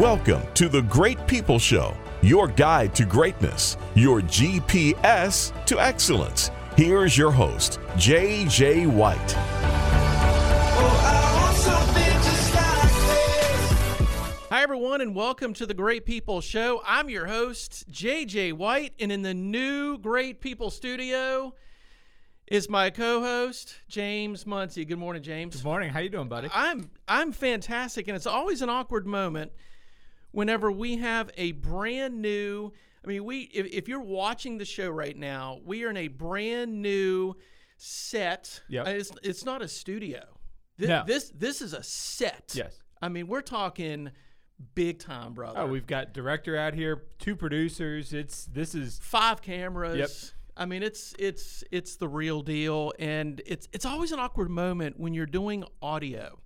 [0.00, 6.50] Welcome to the Great People Show, your guide to greatness, your GPS to excellence.
[6.76, 8.88] Here's your host, J.J.
[8.88, 9.32] White.
[14.50, 16.82] Hi, everyone, and welcome to the Great People Show.
[16.84, 21.54] I'm your host, JJ White, and in the new Great People studio
[22.48, 24.84] is my co-host, James Muncie.
[24.84, 25.54] Good morning, James.
[25.54, 25.90] Good morning.
[25.90, 26.48] How you doing, buddy?
[26.52, 29.52] I'm I'm fantastic, and it's always an awkward moment
[30.34, 32.72] whenever we have a brand new.
[33.04, 36.08] I mean, we if, if you're watching the show right now, we are in a
[36.08, 37.34] brand new
[37.76, 38.62] set.
[38.68, 38.86] Yep.
[38.86, 40.22] Uh, It's it's not a studio.
[40.78, 41.04] Thi- No.
[41.06, 42.52] This this is a set.
[42.54, 42.82] Yes.
[43.02, 44.10] I mean, we're talking
[44.74, 45.60] big time, brother.
[45.60, 48.12] Oh, we've got director out here, two producers.
[48.12, 49.96] It's this is five cameras.
[49.98, 50.10] Yep.
[50.56, 54.98] I mean, it's it's it's the real deal, and it's it's always an awkward moment
[54.98, 56.38] when you're doing audio,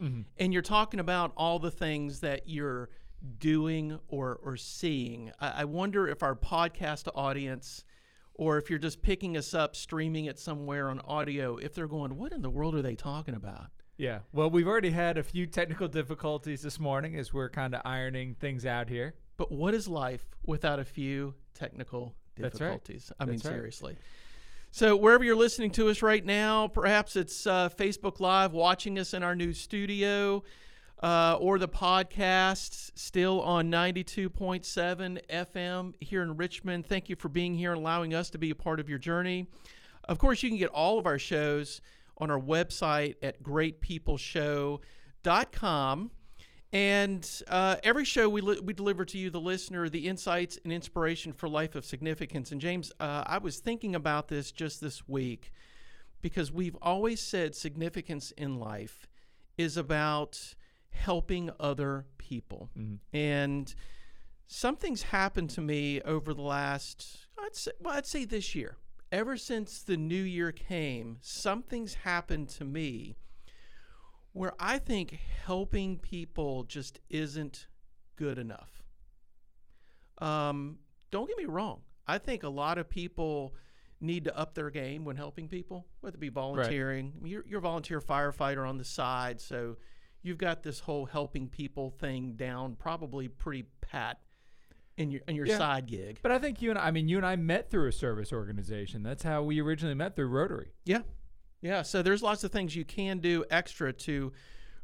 [0.00, 0.22] Mm-hmm.
[0.38, 2.90] and you're talking about all the things that you're
[3.38, 5.32] doing or or seeing.
[5.40, 7.84] I, I wonder if our podcast audience,
[8.34, 12.16] or if you're just picking us up, streaming it somewhere on audio, if they're going,
[12.16, 14.20] "What in the world are they talking about?" yeah.
[14.32, 18.34] Well, we've already had a few technical difficulties this morning as we're kind of ironing
[18.34, 19.14] things out here.
[19.36, 22.68] But what is life without a few technical That's right.
[22.68, 23.12] difficulties?
[23.18, 23.42] I mean, right.
[23.42, 23.96] seriously.
[24.70, 29.14] So, wherever you're listening to us right now, perhaps it's uh, Facebook Live, watching us
[29.14, 30.42] in our new studio,
[31.02, 36.86] uh, or the podcast still on 92.7 FM here in Richmond.
[36.86, 39.48] Thank you for being here and allowing us to be a part of your journey.
[40.04, 41.80] Of course, you can get all of our shows
[42.18, 46.10] on our website at greatpeopleshow.com.
[46.72, 50.72] And uh, every show we, li- we deliver to you, the listener, the insights and
[50.72, 52.50] inspiration for life of significance.
[52.50, 55.52] And James, uh, I was thinking about this just this week
[56.20, 59.06] because we've always said significance in life
[59.56, 60.54] is about
[60.94, 62.70] helping other people.
[63.12, 63.74] And
[64.46, 68.76] something's happened to me over the last, I'd say, well, I'd say this year.
[69.12, 73.16] Ever since the new year came, something's happened to me
[74.32, 77.68] where I think helping people just isn't
[78.16, 78.82] good enough.
[80.18, 80.78] Um,
[81.10, 81.82] don't get me wrong.
[82.06, 83.54] I think a lot of people
[84.00, 87.12] need to up their game when helping people, whether it be volunteering.
[87.16, 89.76] I mean, you're, you're a volunteer firefighter on the side, so
[90.24, 94.18] you've got this whole helping people thing down probably pretty pat
[94.96, 95.58] in your in your Yeah.
[95.58, 96.18] side gig.
[96.22, 99.02] But I think you and I mean you and I met through a service organization.
[99.02, 100.72] That's how we originally met through Rotary.
[100.84, 101.02] Yeah.
[101.60, 101.82] Yeah.
[101.82, 104.32] So there's lots of things you can do extra to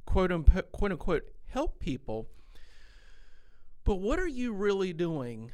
[0.04, 2.28] quote unquote, quote unquote help people.
[3.84, 5.52] But what are you really doing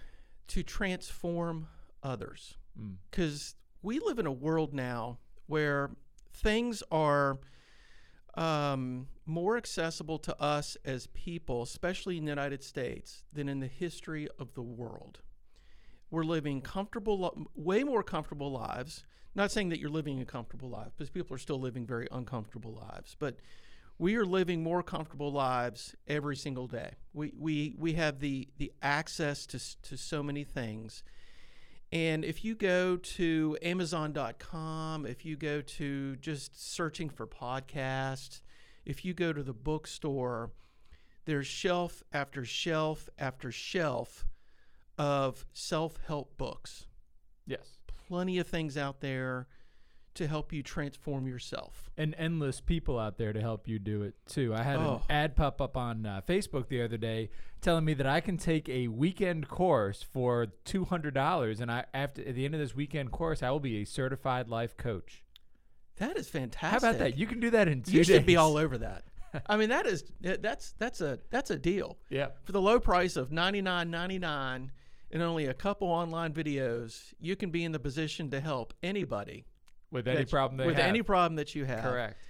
[0.48, 1.68] to transform
[2.02, 2.58] others?
[2.78, 2.96] Mm.
[3.10, 5.90] Because we live in a world now where
[6.32, 7.38] things are
[8.36, 13.66] um, more accessible to us as people, especially in the United States, than in the
[13.66, 15.20] history of the world
[16.10, 19.04] we're living comfortable, way more comfortable lives.
[19.34, 22.72] Not saying that you're living a comfortable life, because people are still living very uncomfortable
[22.72, 23.16] lives.
[23.18, 23.36] But
[23.98, 26.92] we are living more comfortable lives every single day.
[27.12, 31.02] We we we have the the access to to so many things.
[31.92, 38.40] And if you go to Amazon.com, if you go to just searching for podcasts,
[38.84, 40.50] if you go to the bookstore,
[41.24, 44.26] there's shelf after shelf after shelf
[44.98, 46.86] of self help books.
[47.46, 47.78] Yes.
[48.08, 49.46] Plenty of things out there
[50.16, 51.90] to help you transform yourself.
[51.96, 54.54] And endless people out there to help you do it too.
[54.54, 55.02] I had Oh.
[55.08, 58.36] an ad pop up on uh, Facebook the other day telling me that I can
[58.36, 62.60] take a weekend course for two hundred dollars, and I after at the end of
[62.60, 65.22] this weekend course, I will be a certified life coach.
[65.96, 66.70] That is fantastic.
[66.70, 67.16] How about that?
[67.16, 69.04] You can do that in two You should be all over that.
[69.46, 71.98] I mean, that is that's that's a that's a deal.
[72.10, 72.28] Yeah.
[72.44, 74.72] For the low price of ninety nine ninety nine
[75.10, 79.44] and only a couple online videos, you can be in the position to help anybody
[79.90, 80.86] With any problem they with have.
[80.86, 81.82] any problem that you have.
[81.82, 82.20] Correct.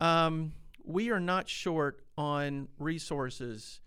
[0.00, 0.52] Um,
[0.84, 3.80] we are not short on resources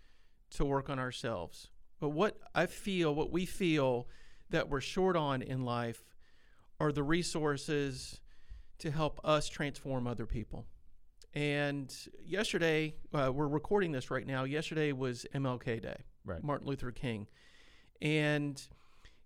[0.50, 1.70] to work on ourselves.
[2.00, 4.08] But what I feel, what we feel
[4.50, 6.04] that we're short on in life
[6.80, 8.20] are the resources
[8.78, 10.66] to help us transform other people.
[11.32, 11.92] And
[12.24, 14.44] yesterday, uh, we're recording this right now.
[14.44, 16.42] Yesterday was MLK Day, Right.
[16.44, 17.26] Martin Luther King.
[18.00, 18.60] And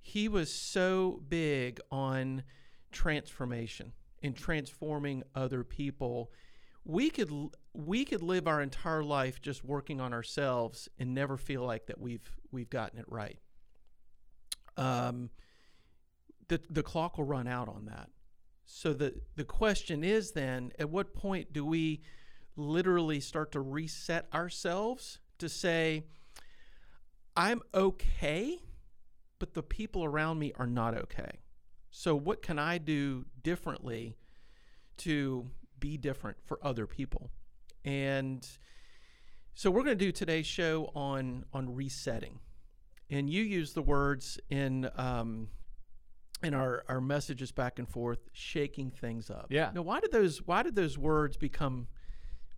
[0.01, 2.45] he was so big on
[2.93, 3.93] transformation
[4.23, 6.33] and transforming other people.
[6.85, 7.31] We could
[7.75, 12.01] we could live our entire life just working on ourselves and never feel like that
[12.01, 13.39] we've we've gotten it right.
[14.77, 15.31] Um,
[16.49, 18.11] the the clock will run out on that.
[18.65, 22.03] So the the question is then, at what point do we
[22.57, 26.05] literally start to reset ourselves to say,
[27.37, 28.59] I'm okay,
[29.39, 31.41] but the people around me are not okay.
[31.99, 34.17] So, what can I do differently
[34.99, 35.51] to
[35.81, 37.33] be different for other people?
[37.85, 38.47] And
[39.55, 42.39] so, we're going to do today's show on on resetting.
[43.11, 45.49] And you use the words in um,
[46.41, 49.47] in our, our messages back and forth, shaking things up.
[49.51, 49.73] Yeah.
[49.75, 51.89] Now, why did those why did those words become?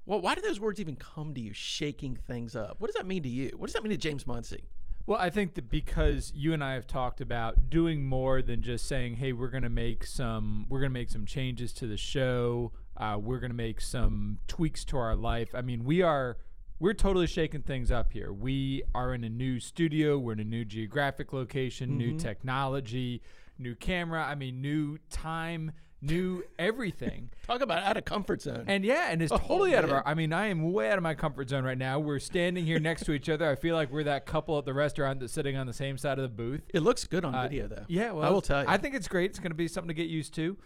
[0.04, 1.54] Well, why did those words even come to you?
[1.54, 2.76] Shaking things up.
[2.78, 3.52] What does that mean to you?
[3.56, 4.68] What does that mean to James Muncie?
[5.10, 8.86] Well, I think that because you and I have talked about doing more than just
[8.86, 11.96] saying, "Hey, we're going to make some we're going to make some changes to the
[11.96, 12.70] show.
[12.96, 16.36] Uh, we're going to make some tweaks to our life." I mean, we are
[16.78, 18.32] we're totally shaking things up here.
[18.32, 20.16] We are in a new studio.
[20.16, 23.20] We're in a new geographic location, new technology,
[23.58, 24.22] new camera.
[24.24, 25.72] I mean, new time,
[26.02, 27.30] new everything.
[27.46, 28.64] Talk about out of comfort zone.
[28.66, 30.02] And yeah, and it's Oh, totally out of our.
[30.06, 31.98] I mean, I am way out of my comfort zone right now.
[31.98, 33.50] We're standing here next to each other.
[33.50, 36.18] I feel like we're that couple at the restaurant that's sitting on the same side
[36.18, 36.62] of the booth.
[36.72, 37.84] it looks good on Uh, video, though.
[37.88, 38.68] Yeah, well, I will tell you.
[38.68, 39.30] I think it's great.
[39.30, 40.56] It's going to be something to get used to.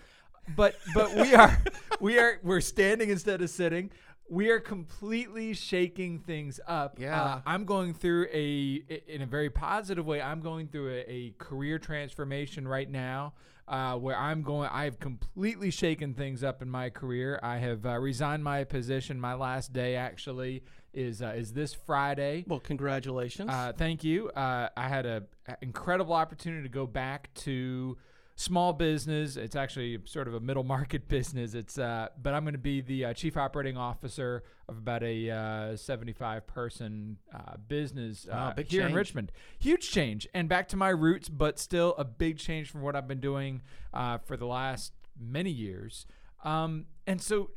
[0.57, 1.59] But but we are
[2.01, 3.91] we are we're standing instead of sitting.
[4.29, 6.99] We are completely shaking things up.
[6.99, 7.21] Yeah.
[7.23, 10.21] Uh, I'm going through a in a very positive way.
[10.21, 13.33] I'm going through a, a career transformation right now.
[13.67, 17.41] Uh, where I'm going, I've completely shaken things up in my career.
[17.43, 19.19] I have uh, resigned my position.
[19.19, 20.63] My last day actually
[20.93, 22.45] is uh, is this Friday.
[22.47, 23.51] well, congratulations.
[23.51, 24.29] Uh, thank you.
[24.31, 27.97] Uh, I had a a incredible opportunity to go back to
[28.37, 29.37] small business.
[29.37, 31.55] It's actually sort of a middle market business.
[31.55, 35.31] It's uh, but I'm going to be the uh, chief operating officer of about a
[35.31, 38.95] uh, 75 person uh, business Wow, uh, here in.
[38.95, 39.31] Richmond.
[39.59, 43.09] Huge change and back to my roots, but still a big change from what I've
[43.09, 46.07] been doing uh, for the last many years.
[46.45, 47.51] Um, and so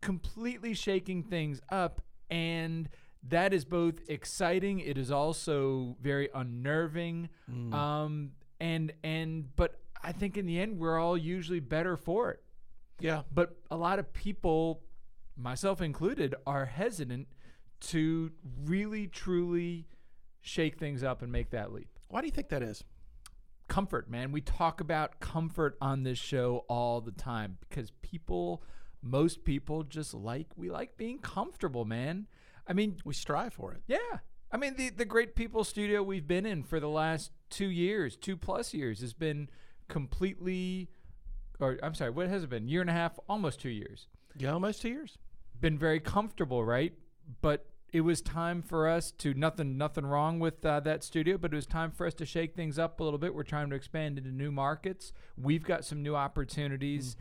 [0.00, 2.88] completely shaking things up and
[3.28, 7.72] that is both exciting it is also very unnerving Mm.
[7.72, 8.30] um
[8.60, 12.42] and and but i think in the end we're all usually better for it
[13.00, 13.22] yeah.
[13.32, 14.82] but a lot of people
[15.36, 17.26] myself included are hesitant
[17.80, 18.30] to
[18.64, 19.86] really truly
[20.40, 22.84] shake things up and make that leap Why do you think that is?
[23.68, 24.32] comfort, man.
[24.32, 28.62] We talk about comfort on this show all the time because people,
[29.00, 32.26] most people just like, we like being comfortable, man.
[32.68, 33.82] I mean, We strive for it.
[33.86, 34.18] yeah.
[34.50, 38.14] I mean, the, the Great People studio we've been in for the last two years,
[38.16, 39.48] two plus years, has been
[39.92, 40.88] completely,
[41.60, 42.66] or I'm sorry, what has it been?
[42.66, 44.08] Year and a half, almost two years.
[44.36, 45.18] Yeah, almost two years.
[45.60, 46.94] Been very comfortable, right?
[47.42, 51.52] But it was time for us to nothing nothing wrong with uh, that studio, but
[51.52, 53.34] it was time for us to shake things up a little bit.
[53.34, 55.12] We're trying to expand into new markets.
[55.36, 57.16] We've got some new opportunities,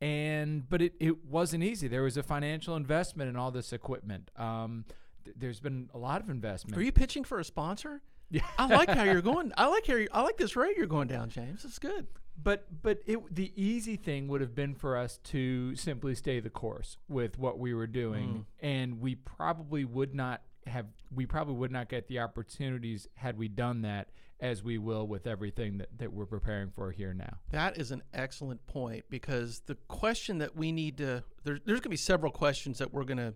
[0.00, 1.86] and but it, it wasn't easy.
[1.86, 4.30] There was a financial investment in all this equipment.
[4.36, 4.84] Um,
[5.24, 6.76] th- there's been a lot of investment.
[6.76, 8.02] Are you pitching for a sponsor?
[8.30, 8.42] Yeah.
[8.58, 9.52] I like how you're going.
[9.56, 11.64] I like how you, I like this road you're going down, James.
[11.64, 12.06] It's good.
[12.40, 16.50] But but it the easy thing would have been for us to simply stay the
[16.50, 18.44] course with what we were doing, mm.
[18.60, 23.48] and we probably would not have we probably would not get the opportunities had we
[23.48, 24.08] done that
[24.40, 27.38] as we will with everything that, that we're preparing for here now.
[27.50, 31.82] That is an excellent point because the question that we need to there, there's going
[31.82, 33.34] to be several questions that we're going to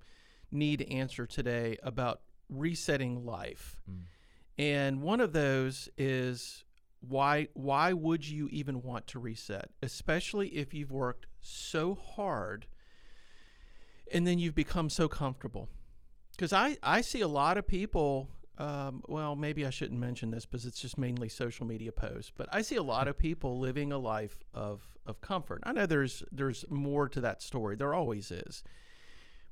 [0.52, 3.76] need to answer today about resetting life.
[3.90, 4.02] Mm.
[4.58, 6.64] And one of those is
[7.00, 12.66] why why would you even want to reset, especially if you've worked so hard
[14.12, 15.68] and then you've become so comfortable?
[16.32, 18.28] Because I, I see a lot of people,
[18.58, 22.48] um, well, maybe I shouldn't mention this because it's just mainly social media posts, but
[22.52, 25.60] I see a lot of people living a life of, of comfort.
[25.64, 27.76] I know there's there's more to that story.
[27.76, 28.62] There always is.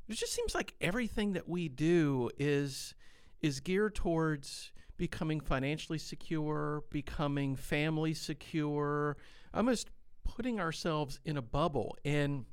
[0.09, 2.95] It just seems like everything that we do is
[3.43, 9.17] is geared towards becoming financially secure, becoming family secure,
[9.55, 9.89] almost
[10.25, 11.97] putting ourselves in a bubble.
[12.05, 12.45] And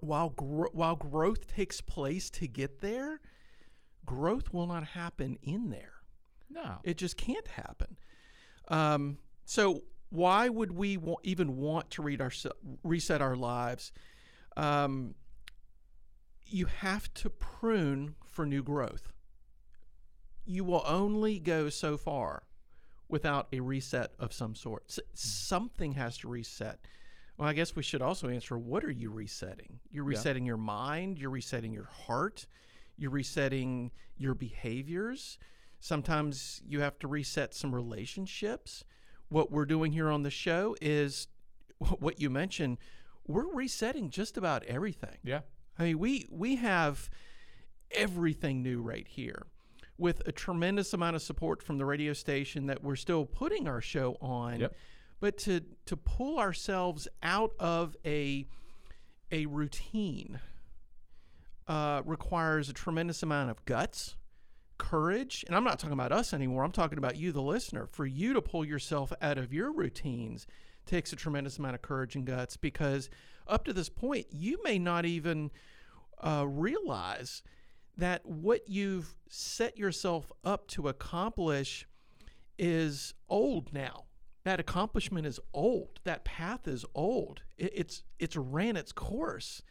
[0.00, 3.20] while gro- while growth takes place to get there,
[4.06, 5.96] growth will not happen in there.
[6.48, 6.78] No.
[6.82, 7.98] It just can't happen.
[8.68, 12.32] Um, so why would we wa- even want to read our
[12.82, 13.92] reset our lives?
[14.56, 15.14] Um,
[16.46, 19.12] you have to prune for new growth.
[20.50, 22.42] You will only go so far
[23.08, 24.84] without a reset of some sort.
[24.88, 26.80] S- something has to reset.
[27.36, 29.78] Well, I guess we should also answer what are you resetting?
[29.90, 32.46] You're resetting your mind, you're resetting your heart,
[32.98, 35.38] you're resetting your behaviors.
[35.78, 38.84] Sometimes you have to reset some relationships.
[39.28, 41.28] What we're doing here on the show is
[42.00, 42.78] what you mentioned,
[43.26, 45.16] we're resetting just about everything.
[45.22, 45.40] Yeah.
[45.78, 47.08] I mean, we we have
[47.92, 49.46] everything new right here.
[50.00, 53.80] With a tremendous amount of support from the radio station that we're still putting our
[53.80, 54.60] show on.
[54.60, 54.74] Yep.
[55.20, 58.46] But to to pull ourselves out of a
[59.30, 60.40] a routine
[61.68, 64.16] uh, requires a tremendous amount of guts,
[64.78, 66.64] courage, and I'm not talking about us anymore.
[66.64, 67.86] I'm talking about you, the listener.
[67.86, 70.46] For you to pull yourself out of your routines
[70.86, 73.10] takes a tremendous amount of courage and guts because
[73.46, 75.50] up to this point, you may not even
[76.18, 77.42] uh, realize
[78.00, 81.86] that what you've set yourself up to accomplish
[82.58, 84.04] is old now.
[84.44, 86.00] That accomplishment is old.
[86.04, 87.42] That path is old.
[87.58, 89.62] It, it's it's ran its course.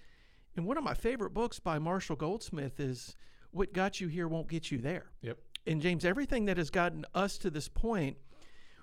[0.55, 3.15] And one of my favorite books by Marshall Goldsmith is
[3.51, 5.37] "What Got You Here Won't Get You There." Yep.
[5.65, 8.17] And James, everything that has gotten us to this point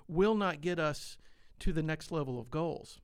[0.07, 1.17] will not get us
[1.59, 2.99] to the next level of goals.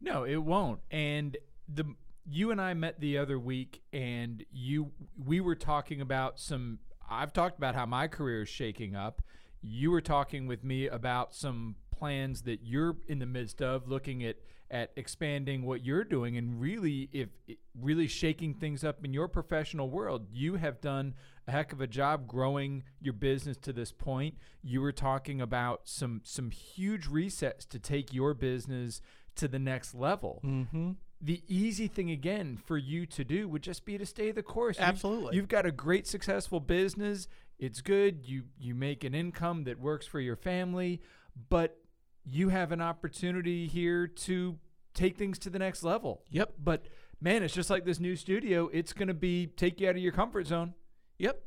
[0.00, 0.80] No, it won't.
[0.90, 1.84] And the
[2.28, 4.92] you and I met the other week, and you
[5.24, 6.78] we were talking about some.
[7.10, 9.22] I've talked about how my career is shaking up.
[9.62, 14.24] You were talking with me about some plans that you're in the midst of, looking
[14.24, 14.36] at
[14.70, 17.30] at expanding what you're doing, and really, if
[17.80, 20.26] really shaking things up in your professional world.
[20.30, 21.14] You have done
[21.46, 24.34] a heck of a job growing your business to this point.
[24.62, 29.00] You were talking about some some huge resets to take your business
[29.36, 30.42] to the next level.
[30.44, 30.90] Mm-hmm.
[31.20, 34.76] The easy thing again for you to do would just be to stay the course.
[34.76, 35.36] You've- Absolutely.
[35.36, 37.26] You've, got a great successful business.
[37.58, 38.24] It's good.
[38.24, 41.00] You you make an income that works for your family,
[41.48, 41.76] but
[42.24, 44.58] you have an opportunity here to
[44.94, 46.22] take things to the next level.
[46.30, 46.54] Yep.
[46.62, 46.86] But
[47.20, 48.68] man, it's just like this new studio.
[48.72, 50.74] It's going to be take you out of your comfort zone.
[51.18, 51.42] Yep.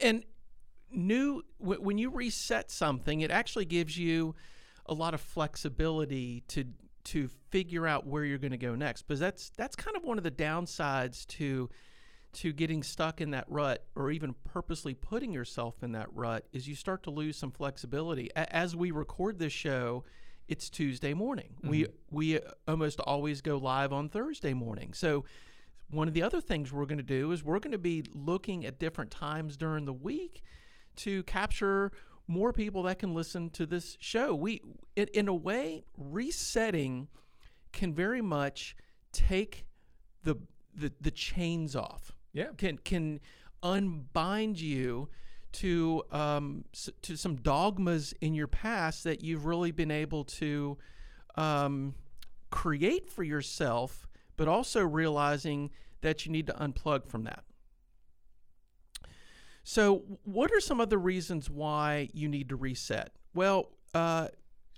[0.00, 0.24] And
[0.90, 4.34] new w- when you reset something, it actually gives you
[4.86, 6.64] a lot of flexibility to
[7.04, 9.02] to figure out where you're going to go next.
[9.02, 11.68] Because that's that's kind of one of the downsides to
[12.34, 16.66] to getting stuck in that rut or even purposely putting yourself in that rut is
[16.66, 18.30] you start to lose some flexibility.
[18.34, 20.04] A- as we record this show,
[20.48, 21.54] it's Tuesday morning.
[21.62, 22.16] We mm-hmm.
[22.16, 24.92] we almost always go live on Thursday morning.
[24.94, 25.24] So
[25.90, 28.64] one of the other things we're going to do is we're going to be looking
[28.64, 30.42] at different times during the week
[30.96, 31.92] to capture
[32.26, 34.34] more people that can listen to this show.
[34.34, 34.62] We
[34.96, 37.08] in, in a way resetting
[37.72, 38.76] can very much
[39.12, 39.66] take
[40.22, 40.36] the
[40.74, 42.48] the, the chains off Yeah.
[42.56, 43.20] can can
[43.62, 45.08] unbind you
[45.52, 50.78] to um, s- to some dogmas in your past that you've really been able to
[51.36, 51.94] um,
[52.50, 57.44] create for yourself, but also realizing that you need to unplug from that.
[59.64, 63.12] So, what are some other reasons why you need to reset?
[63.34, 64.28] Well, uh,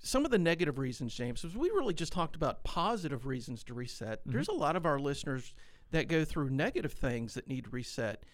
[0.03, 3.75] some of the negative reasons, James, is we really just talked about positive reasons to
[3.75, 4.21] reset.
[4.27, 5.55] There's a lot of our listeners
[5.93, 8.25] that go through negative things that need to reset.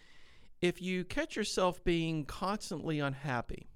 [0.61, 3.69] If you catch yourself being constantly unhappy,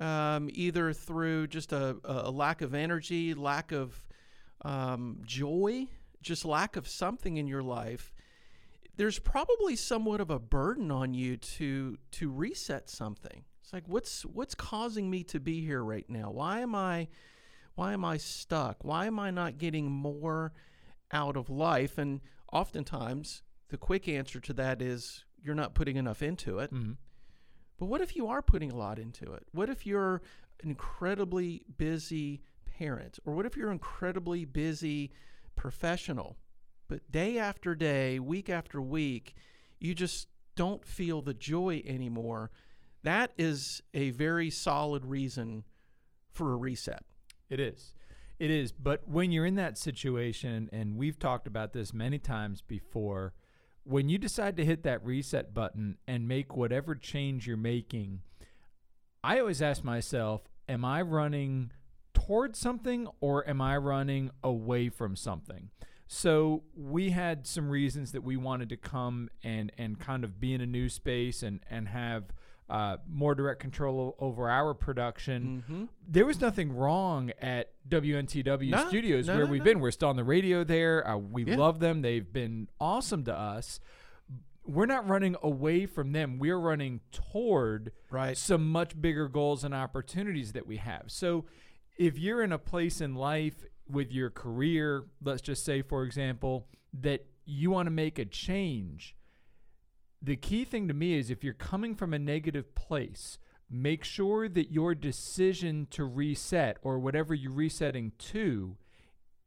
[0.00, 4.06] um, either through just a, a lack of energy, lack of
[4.62, 5.86] um, joy,
[6.20, 8.12] just lack of something in your life,
[8.96, 13.44] there's probably somewhat of a burden on you to to reset something.
[13.62, 16.30] It's like what's what's causing me to be here right now?
[16.30, 17.08] Why am I
[17.74, 18.84] why am I stuck?
[18.84, 20.52] Why am I not getting more
[21.10, 21.98] out of life?
[21.98, 22.20] And
[22.52, 26.72] oftentimes the quick answer to that is you're not putting enough into it.
[26.72, 26.92] Mm-hmm.
[27.78, 29.44] But what if you are putting a lot into it?
[29.52, 30.22] What if you're
[30.62, 32.42] an incredibly busy
[32.78, 33.18] parent?
[33.24, 35.10] Or what if you're an incredibly busy
[35.56, 36.36] professional?
[36.88, 39.34] But day after day, week after week,
[39.78, 42.50] you just don't feel the joy anymore.
[43.02, 45.64] That is a very solid reason
[46.30, 47.02] for a reset.
[47.50, 47.94] It is.
[48.38, 48.72] It is.
[48.72, 53.34] But when you're in that situation, and we've talked about this many times before,
[53.84, 58.22] when you decide to hit that reset button and make whatever change you're making,
[59.22, 61.70] I always ask myself, am I running
[62.14, 65.70] towards something or am I running away from something?
[66.06, 70.52] So we had some reasons that we wanted to come and, and kind of be
[70.54, 72.24] in a new space and, and have
[72.68, 75.84] uh, more direct control o- over our production Mm-hmm.
[76.08, 79.80] there was nothing wrong at WNTW No, Studios no, where no, we've been.
[79.80, 81.06] We're still on the radio there.
[81.06, 81.56] Uh, we Yeah.
[81.56, 82.00] love them.
[82.02, 83.80] They've been awesome to us.
[84.66, 86.38] We're not running away from them.
[86.38, 88.34] We're running toward Right.
[88.36, 91.04] some much bigger goals and opportunities that we have.
[91.08, 91.44] So
[91.98, 96.66] if you're in a place in life with your career, let's just say, for example,
[97.00, 99.14] that you want to make a change,
[100.22, 103.38] the key thing to me is if you're coming from a negative place,
[103.70, 108.76] make sure that your decision to reset or whatever you're resetting to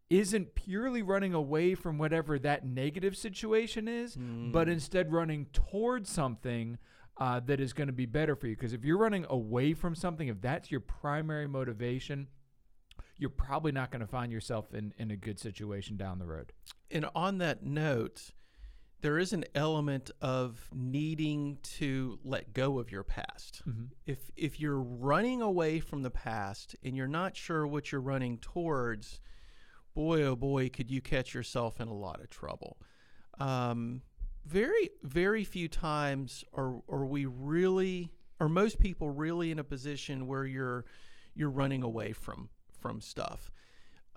[0.10, 4.16] isn't purely running away from whatever that negative situation is,
[4.52, 6.78] but instead running towards something
[7.18, 8.56] uh, that is going to be better for you.
[8.56, 12.28] Because if you're running away from something, if that's your primary motivation,
[13.18, 16.54] you're probably not going to find yourself in, in a good situation down the road.
[16.92, 18.32] And on that note,
[19.02, 23.62] there is an element of needing to let go of your past.
[23.68, 23.86] Mm-hmm.
[24.06, 28.40] If if you're running away from the past and you're not sure what you're running
[28.40, 29.20] towards,
[29.94, 32.78] boy oh boy, could you catch yourself in a lot of trouble.
[33.40, 34.02] Um,
[34.46, 40.26] very very few times are are we really or most people really in a position
[40.28, 40.86] where you're
[41.36, 43.52] you're running away from from stuff.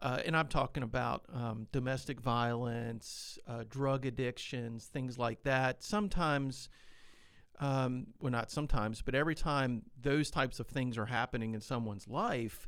[0.02, 5.83] Uh, and I'm talking about um, domestic violence, uh, drug addictions, things like that.
[5.83, 6.71] Sometimes,
[7.61, 12.09] um, well, not sometimes, but every time those types of things are happening in someone's
[12.09, 12.67] life,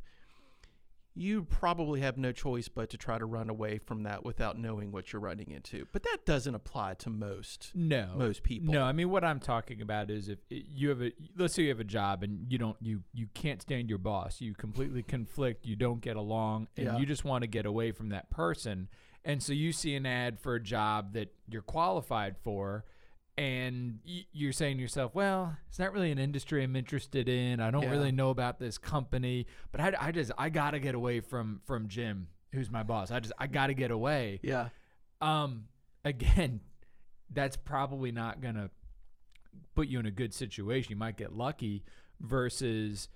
[1.15, 4.91] you probably have no choice but to try to run away from that without knowing
[4.91, 5.85] what you're running into.
[5.91, 8.73] But that doesn't apply to most No, most people.
[8.73, 11.69] No, I mean what I'm talking about is if you have a let's say you
[11.69, 15.65] have a job and you don't you you can't stand your boss, you completely conflict,
[15.65, 16.97] you don't get along, and Yeah.
[16.97, 18.89] you just want to get away from that person,
[19.23, 22.85] and so you see an ad for a job that you're qualified for.
[23.35, 23.99] And
[24.31, 27.59] you're saying to yourself, well, it's not really an industry I'm interested in.
[27.59, 27.89] I don't Yeah.
[27.91, 31.87] really know about this company, but I, I just I gotta get away from from
[31.87, 33.09] Jim, who's my boss.
[33.09, 34.39] I just I gotta get away.
[34.43, 34.69] Yeah.
[35.19, 35.65] Um,
[36.05, 36.59] again,
[37.31, 38.69] that's probably not gonna
[39.73, 40.91] put you in a good situation.
[40.91, 41.83] You might get lucky
[42.19, 43.07] versus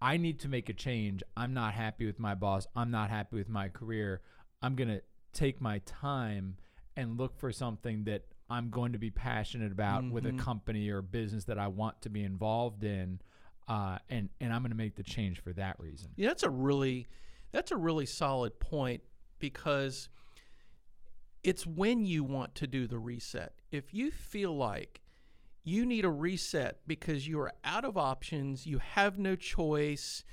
[0.00, 1.22] I need to make a change.
[1.36, 2.66] I'm not happy with my boss.
[2.74, 4.22] I'm not happy with my career.
[4.62, 5.02] I'm gonna
[5.34, 6.56] take my time
[6.96, 10.38] and look for something that I'm going to be passionate about with a Mhm.
[10.38, 13.20] company or business that I want to be involved in.
[13.68, 16.10] Uh, and and I'm going to make the change for that reason.
[16.16, 17.06] Yeah, that's a really
[17.52, 19.02] that's a really solid point
[19.38, 20.08] because
[21.42, 23.54] it's when you want to do the reset.
[23.70, 25.00] If you feel like
[25.62, 30.24] you need a reset because you are out of options, you have no choice,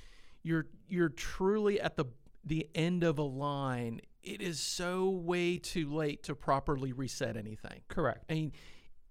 [0.42, 2.06] you're you're truly at the
[2.44, 7.80] the end of a line, it is so way too late to properly reset anything.
[7.88, 8.24] Correct.
[8.28, 8.52] I mean,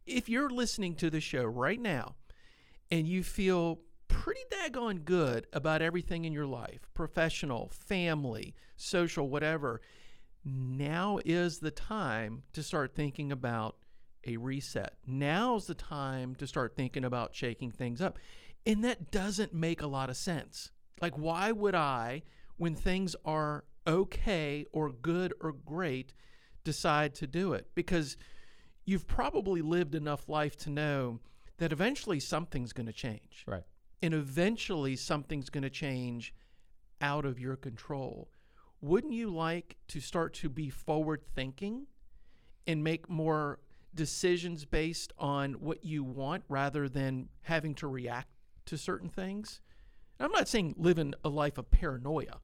[0.06, 2.16] if you're listening to the show right now
[2.92, 9.82] and you feel pretty daggone good about everything in your life professional, family, social, whatever
[10.46, 13.76] now is the time to start thinking about
[14.26, 14.94] a reset.
[15.06, 18.20] Now's the time to start thinking about shaking things up.
[18.66, 20.72] And that doesn't make a lot of sense.
[21.02, 22.24] Like, why would I,
[22.58, 26.14] when things are okay or good or great,
[26.64, 27.68] decide to do it?
[27.74, 28.18] Because
[28.86, 31.20] you've probably lived enough life to know
[31.58, 33.44] that eventually something's going to change.
[33.48, 33.64] Right.
[34.02, 36.34] And eventually something's going to change
[37.02, 38.30] out of your control.
[38.82, 41.88] Wouldn't you like to start to be forward thinking
[42.68, 43.60] and make more
[43.96, 48.30] decisions based on what you want rather than having to react
[48.68, 49.62] to certain things?
[50.20, 52.40] I'm not saying living a life of paranoia.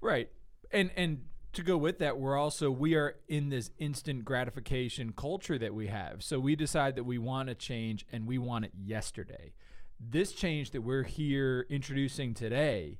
[0.00, 0.30] Right.
[0.72, 5.58] And and to go with that, we're also we are in this instant gratification culture
[5.58, 6.22] that we have.
[6.22, 9.52] So we decide that we want to change and we want it yesterday.
[9.98, 12.98] This change that we're here introducing today,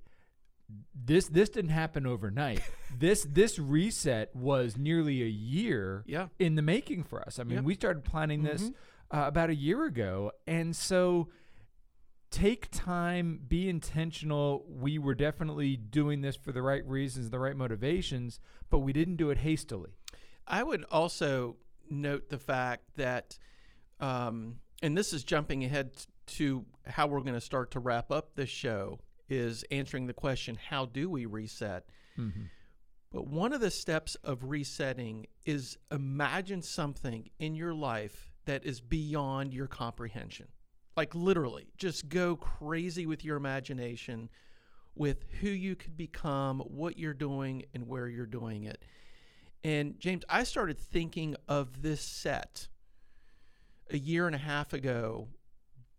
[0.94, 2.62] this this didn't happen overnight.
[2.98, 6.28] this this reset was nearly a year Yeah.
[6.38, 7.38] in the making for us.
[7.38, 7.64] I mean, Yep.
[7.64, 8.74] we started planning this Mhm.
[9.10, 11.28] uh, about a year ago, and so
[12.36, 14.66] take time, be intentional.
[14.68, 19.16] We were definitely doing this for the right reasons, the right motivations, but we didn't
[19.16, 19.92] do it hastily.
[20.46, 21.56] I would also
[21.88, 23.38] note the fact that,
[24.00, 25.92] um, and this is jumping ahead
[26.26, 30.58] to how we're going to start to wrap up this show, is answering the question,
[30.68, 31.86] how do we reset?
[33.12, 38.80] But one of the steps of resetting is imagine something in your life that is
[38.80, 40.48] beyond your comprehension.
[40.96, 44.30] Like literally, just go crazy with your imagination
[44.94, 48.82] with who you could become, what you're doing, and where you're doing it.
[49.62, 52.68] And James, I started thinking of this set
[53.90, 55.28] a year and a half ago,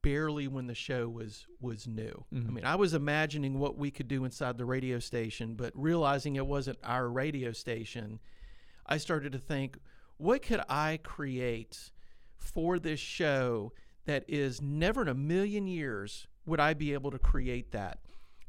[0.01, 2.25] barely when the show was was new.
[2.31, 2.49] I Mhm.
[2.53, 6.47] mean, I was imagining what we could do inside the radio station, but realizing it
[6.47, 8.19] wasn't our radio station,
[8.87, 9.77] I started to think,
[10.17, 11.91] what could I create
[12.37, 13.73] for this show
[14.07, 17.99] that is never in a million years would I be able to create that?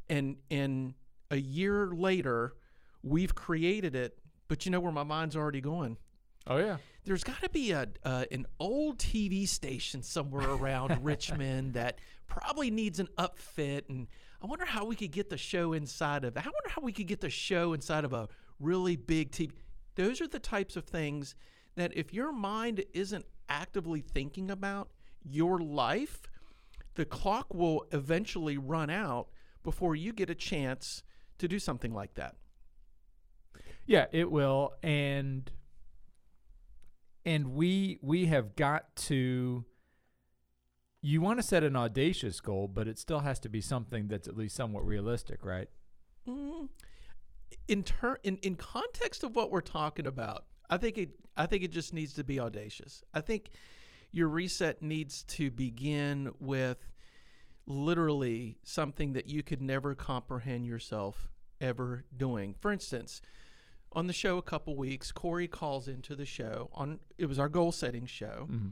[0.09, 0.95] And and
[1.31, 2.55] a year later,
[3.03, 5.99] we've created it, but you know where my mind's already going?
[6.47, 6.79] Oh yeah.
[7.05, 12.71] there's got to be a uh, an old TV station somewhere around Richmond that probably
[12.71, 14.07] needs an upfit, and
[14.41, 16.37] I wonder how we could get the show inside of.
[16.37, 18.29] I wonder how we could get the show inside of a
[18.61, 19.51] really big TV.
[19.97, 21.35] Those are the types of things
[21.75, 24.91] that if your mind isn't actively thinking about
[25.31, 26.23] your life,
[26.95, 29.29] the clock will eventually run out
[29.63, 31.03] before you get a chance
[31.39, 32.37] to do something like that.
[33.87, 35.51] Yeah, it will, and
[37.25, 39.65] and we we have got to.
[41.01, 44.27] You want to set an audacious goal, but it still has to be something that's
[44.27, 45.69] at least somewhat realistic, right?
[46.29, 46.69] Mm,
[47.69, 51.63] in ter- in in context of what we're talking about, I think it I think
[51.63, 53.03] it just needs to be audacious.
[53.15, 53.51] I think
[54.19, 56.91] your reset needs to begin with
[57.67, 62.55] literally something that you could never comprehend yourself ever doing.
[62.59, 63.23] For instance,
[63.93, 67.49] on the show a couple weeks, Corey calls into the show on it was our
[67.49, 68.69] goal setting show, Mm-hmm.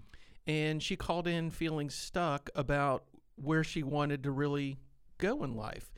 [0.46, 3.04] and she called in feeling stuck about
[3.36, 4.78] where she wanted to really
[5.18, 5.90] go in life.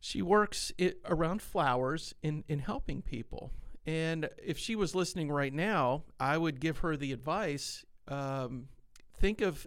[0.00, 3.50] She works it, around flowers in, in helping people.
[3.86, 8.68] And if she was listening right now, I would give her the advice um,
[9.18, 9.66] think of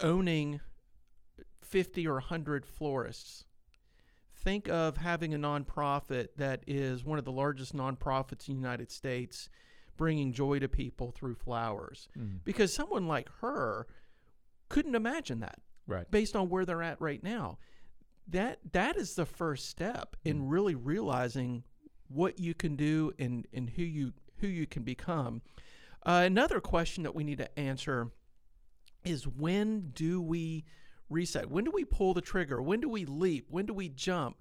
[0.00, 0.60] owning
[1.62, 3.44] 50 or 100 florists.
[4.34, 8.90] Think of having a nonprofit that is one of the largest nonprofits in the United
[8.90, 9.48] States,
[9.96, 12.08] bringing joy to people through flowers.
[12.16, 12.38] Mm-hmm.
[12.44, 13.86] Because someone like her
[14.68, 16.08] couldn't imagine that Right.
[16.10, 17.58] based on where they're at right now.
[18.28, 21.64] That that is the first step in really realizing
[22.08, 25.40] what you can do and, and who you who you can become.
[26.08, 28.10] Uh, another question that we need to answer
[29.04, 30.64] is when do we
[31.10, 31.50] reset?
[31.50, 32.62] When do we pull the trigger?
[32.62, 33.44] When do we leap?
[33.50, 34.38] When do we jump?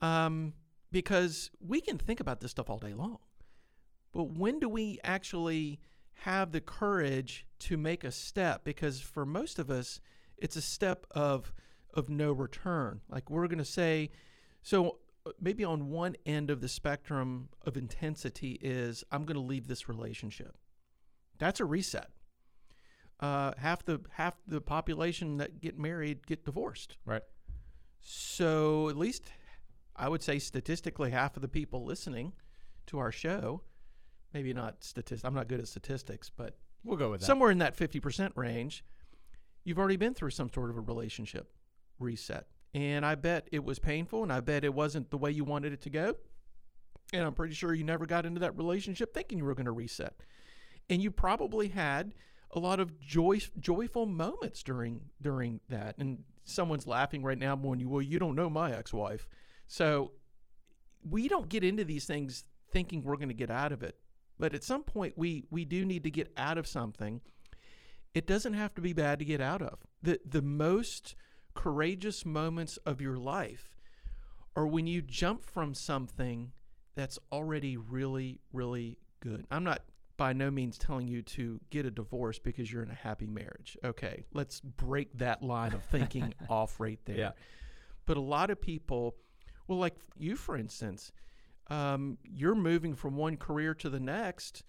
[0.00, 0.54] Um,
[0.90, 3.18] because we can think about this stuff all day long,
[4.12, 5.80] but when do we actually
[6.14, 8.64] have the courage to make a step?
[8.64, 10.00] Because for most of us,
[10.38, 11.52] it's a step of
[11.92, 13.02] of no return.
[13.10, 14.10] Like we're going to say,
[14.62, 14.96] so
[15.26, 19.68] uh, maybe on one end of the spectrum of intensity is I'm going to leave
[19.68, 20.56] this relationship.
[21.42, 22.08] That's a reset.
[23.18, 26.98] Uh, half the half the population that get married get divorced.
[27.04, 27.22] Right.
[28.00, 29.24] So at least
[29.96, 32.32] I would say statistically, half of the people listening
[32.86, 33.62] to our show,
[34.32, 35.24] maybe not statistics.
[35.24, 37.26] I'm not good at statistics, but We'll go with that.
[37.26, 38.84] somewhere in that 50% range,
[39.64, 41.52] you've already been through some sort of a relationship
[41.98, 42.46] reset.
[42.72, 45.72] And I bet it was painful and I bet it wasn't the way you wanted
[45.72, 46.14] it to go.
[47.12, 49.72] And I'm pretty sure you never got into that relationship thinking you were going to
[49.72, 50.14] reset.
[50.88, 52.14] And you probably had
[52.50, 55.96] a lot of joy, joyful moments during during that.
[55.98, 59.28] And someone's laughing right now you, well, you don't know my ex-wife.
[59.66, 60.12] So
[61.08, 63.96] we don't get into these things thinking we're going to get out of it.
[64.38, 67.20] But at some point, we we do need to get out of something.
[68.14, 69.78] It doesn't have to be bad to get out of.
[70.02, 71.14] the The most
[71.54, 73.76] courageous moments of your life
[74.56, 76.52] are when you jump from something
[76.94, 79.46] that's already really really good.
[79.50, 79.82] I'm not
[80.22, 83.76] by no means telling you to get a divorce because you're in a happy marriage.
[83.82, 87.16] Okay, let's break that line of thinking off right there.
[87.18, 87.30] Yeah.
[88.06, 89.16] But a lot of people,
[89.66, 91.10] well, like you, for instance,
[91.70, 94.62] um, you're moving from one career to the next,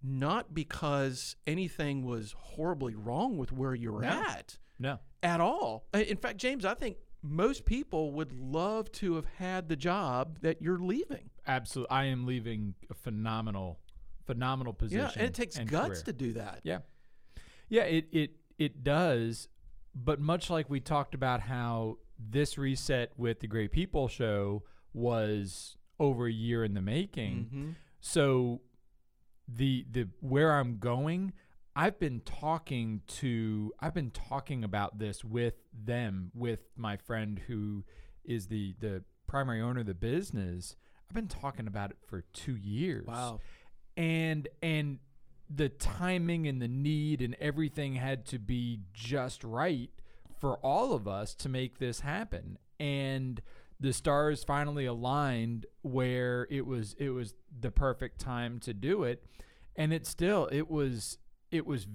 [0.00, 4.08] not because anything was horribly wrong with where you're No.
[4.28, 5.00] at no.
[5.24, 5.86] at all.
[5.92, 10.62] In fact, James, I think most people would love to have had the job that
[10.62, 11.30] you're leaving.
[11.48, 11.90] Absolutely.
[11.96, 13.80] I am leaving a phenomenal,
[14.34, 15.00] phenomenal position.
[15.04, 16.02] Yeah, and it takes guts career.
[16.04, 16.60] to do that.
[16.62, 16.78] Yeah.
[17.68, 19.48] Yeah, it it it does,
[19.94, 25.76] but much like we talked about how this reset with the Great People show was
[25.98, 27.48] over a year in the making.
[27.52, 27.74] Mhm.
[28.00, 28.60] So
[29.48, 31.32] the the where I'm going,
[31.76, 37.84] I've been talking to I've been talking about this with them, with my friend who
[38.24, 40.76] is the the primary owner of the business.
[41.08, 43.40] I've been talking about it for 2 years Wow.
[44.00, 44.98] And and
[45.54, 49.90] the timing and the need and everything had to be just right
[50.38, 52.56] for all of us to make this happen.
[52.78, 53.42] And
[53.78, 59.22] the stars finally aligned where it was it was the perfect time to do it.
[59.76, 61.18] And it still it was
[61.50, 61.86] it was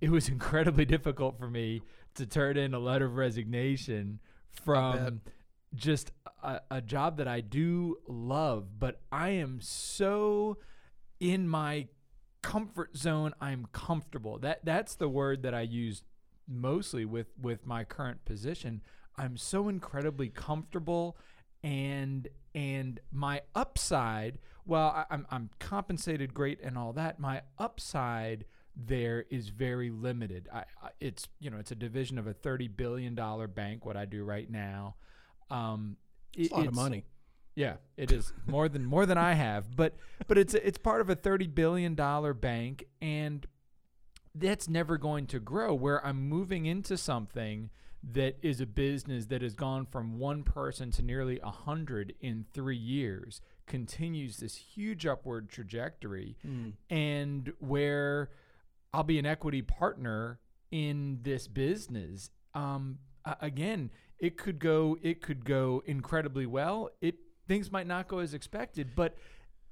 [0.00, 1.82] it was incredibly difficult for me
[2.16, 4.18] to turn in a letter of resignation
[4.50, 5.20] from
[5.76, 6.10] just
[6.42, 10.58] a, a job that I do love, but I am so
[11.22, 11.86] in my
[12.42, 13.32] comfort zone.
[13.40, 14.38] I'm comfortable.
[14.40, 16.02] That that's the word that I use
[16.48, 18.82] mostly with with my current position.
[19.16, 21.16] I'm so incredibly comfortable
[21.62, 28.44] and and my upside well I, I'm, I'm compensated great and all that my upside
[28.74, 32.66] there is very limited I, I it's you know it's a division of a 30
[32.66, 34.96] billion dollar bank what I do right now
[35.50, 35.96] um
[36.36, 37.04] It's a lot of money.
[37.54, 39.94] Yeah, it is more than more than I have, but
[40.26, 43.46] but it's it's part of a thirty billion dollar bank, and
[44.34, 45.74] that's never going to grow.
[45.74, 47.70] Where I'm moving into something
[48.12, 52.46] that is a business that has gone from one person to nearly a hundred in
[52.52, 56.36] three years continues this huge upward trajectory,
[56.90, 58.30] and where
[58.92, 62.30] I'll be an equity partner in this business.
[62.54, 62.98] Um,
[63.40, 66.88] again, it could go it could go incredibly well.
[67.00, 67.16] It
[67.52, 69.14] things might not go as expected, but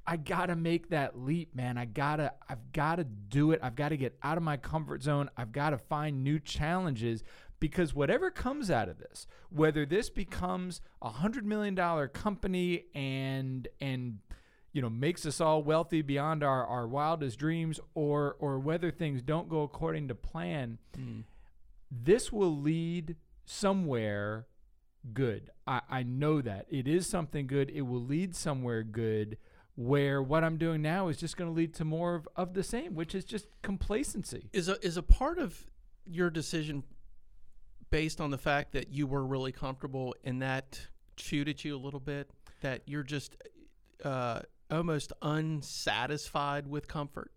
[0.06, 1.78] I gotta make that leap, man.
[1.78, 3.60] I gotta I've gotta do it.
[3.62, 5.30] I've gotta get out of my comfort zone.
[5.34, 7.24] I've gotta find new challenges
[7.58, 13.66] because whatever comes out of this, whether this becomes a hundred million dollar company and
[13.80, 14.18] and
[14.74, 19.22] you know makes us all wealthy beyond our, our wildest dreams or or whether things
[19.22, 21.20] don't go according to plan hmm.
[21.90, 23.16] this will lead
[23.46, 24.46] somewhere
[25.12, 29.38] good I, I know that it is something good it will lead somewhere good
[29.74, 32.62] where what i'm doing now is just going to lead to more of, of the
[32.62, 35.66] same which is just complacency Is a is a part of
[36.04, 36.82] your decision
[37.90, 40.80] based on the fact that you were really comfortable and that
[41.16, 42.30] chewed at you a little bit?
[42.62, 43.36] That you're just
[44.04, 47.32] uh, almost unsatisfied with comfort?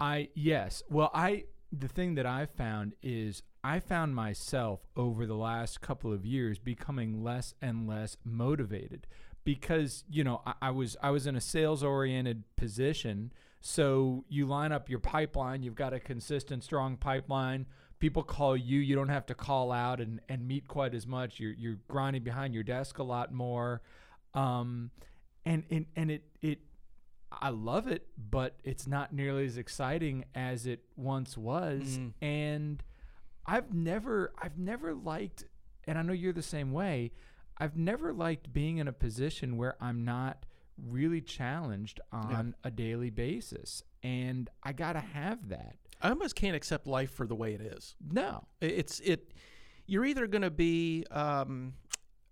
[0.00, 0.82] I yes.
[0.88, 6.12] Well, I the thing that I found is I found myself over the last couple
[6.12, 9.06] of years becoming less and less motivated
[9.44, 13.32] because you know I, I was I was in a sales oriented position.
[13.62, 15.62] So you line up your pipeline.
[15.62, 17.66] You've got a consistent, strong pipeline.
[17.98, 18.78] People call you.
[18.80, 21.38] You don't have to call out and, and meet quite as much.
[21.38, 23.82] You're you're grinding behind your desk a lot more,
[24.32, 24.90] um,
[25.44, 26.60] and and and it it
[27.30, 31.98] I love it, but it's not nearly as exciting as it once was.
[31.98, 32.12] Mhm.
[32.22, 32.82] And
[33.46, 35.44] I've never I've never liked
[35.86, 37.12] and I know you're the same way.
[37.58, 40.46] I've never liked being in a position where I'm not
[40.88, 43.82] really challenged on a daily basis.
[44.02, 45.76] And I got to have that.
[46.00, 47.94] I almost can't accept life for the way it is.
[48.10, 48.44] No.
[48.60, 49.32] It's it.
[49.86, 51.04] You're either going to be.
[51.10, 51.74] Um,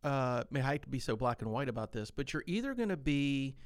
[0.04, 2.88] uh, I hate to be so black and white about this, but you're either going
[2.88, 3.56] to be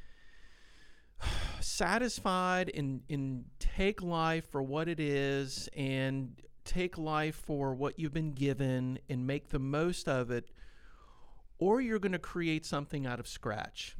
[1.60, 8.12] satisfied and and take life for what it is, and take life for what you've
[8.12, 10.50] been given, and make the most of it,
[11.58, 13.96] or you're going to create something out of scratch.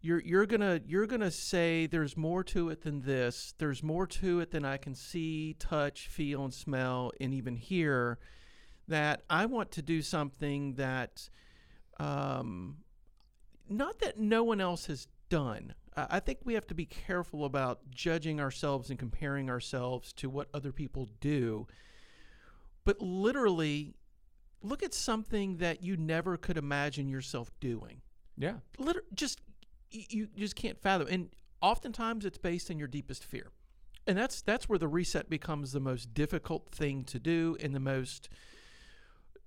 [0.00, 3.54] You're you're gonna you're gonna say there's more to it than this.
[3.56, 8.18] There's more to it than I can see, touch, feel, and smell, and even hear.
[8.86, 11.30] That I want to do something that,
[11.98, 12.84] um,
[13.66, 15.74] not that no one else has done.
[15.96, 20.28] I I think we have to be careful about judging ourselves and comparing ourselves to
[20.28, 21.66] what other people do.
[22.84, 23.94] But literally,
[24.62, 28.00] look at something that you never could imagine yourself doing.
[28.36, 28.54] Yeah.
[28.78, 29.40] liter- just
[29.90, 31.06] you just can't fathom.
[31.08, 31.28] And
[31.62, 33.50] oftentimes it's based in your deepest fear.
[34.06, 37.80] And that's that's where the reset becomes the most difficult thing to do and the
[37.80, 38.28] most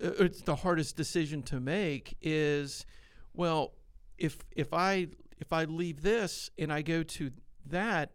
[0.03, 2.85] uh, it's the hardest decision to make is
[3.33, 3.73] well
[4.17, 5.07] if if i
[5.39, 7.31] if i leave this and i go to
[7.67, 8.11] that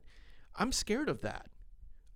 [0.57, 1.47] i'm scared of that.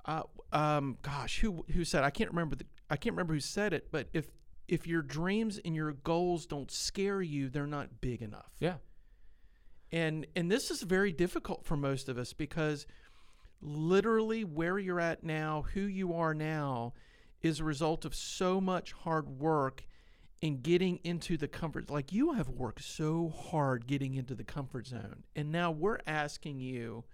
[0.04, 3.72] Uh, um, gosh who who said i can't remember the i can't remember who said
[3.72, 4.26] it but if
[4.68, 8.76] if your dreams and your goals don't scare you they're not big enough Yeah.
[9.92, 12.86] and and this is very difficult for most of us because
[13.62, 16.92] literally where you're at now who you are now
[17.42, 19.86] is a result of so much hard work
[20.42, 24.86] in getting into the comfort like you have worked so hard getting into the comfort
[24.86, 27.04] zone and now we're asking you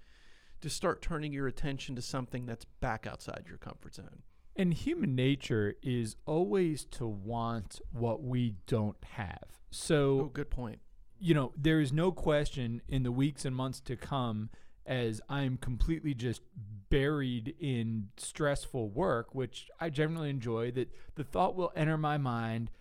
[0.61, 4.23] to start turning your attention to something that's back outside your comfort zone
[4.55, 9.45] And human nature is always to want what we don't have.
[9.71, 10.81] So oh good point
[11.23, 14.51] you know, there is no question in the weeks and months to come
[14.85, 16.43] as I'm completely just
[16.91, 22.73] buried in stressful work, which I generally enjoy, that the thought will enter my mind,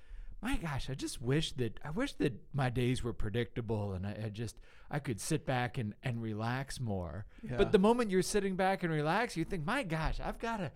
[0.41, 4.17] my gosh, I just wish that I wish that my days were predictable and I,
[4.25, 4.55] I just
[4.89, 7.27] I could sit back and, and relax more.
[7.43, 7.57] Yeah.
[7.57, 10.71] But the moment you're sitting back and relax, you think, my gosh, I've gotta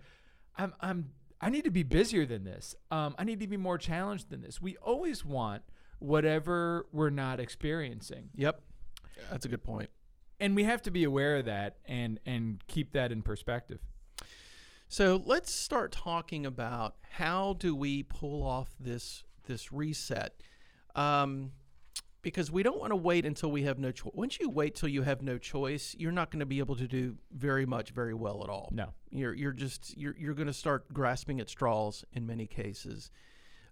[0.56, 2.74] I'm I'm I need to be busier than this.
[2.90, 4.60] Um, I need to be more challenged than this.
[4.60, 5.62] We always want
[5.98, 8.30] whatever we're not experiencing.
[8.34, 8.62] yep
[9.30, 9.90] that's a good point.
[10.38, 13.80] And we have to be aware of that and and keep that in perspective.
[14.88, 20.40] So let's start talking about how do we pull off this this reset,
[20.94, 21.52] um,
[22.26, 24.10] because we don't want to wait until we have no choice.
[24.12, 26.88] Once you wait till you have no choice, you're not going to be able to
[26.88, 28.68] do very much, very well at all.
[28.72, 28.88] No.
[29.12, 33.12] You're you're just you're you're going to start grasping at straws in many cases.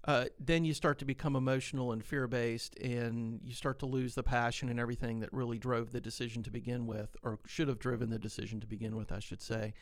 [0.05, 4.15] Uh, then you start to become emotional and fear based, and you start to lose
[4.15, 7.81] the passion and everything that really drove the decision to begin with, or should have
[7.81, 9.75] driven the decision to begin with, I should say.